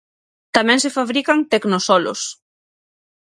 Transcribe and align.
Tamén 0.55 0.79
se 0.83 0.93
fabrican 0.97 1.39
tecnosolos. 1.51 2.21